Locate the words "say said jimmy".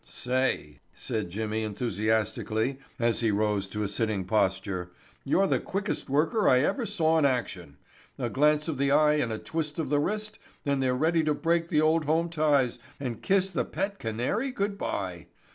0.03-1.61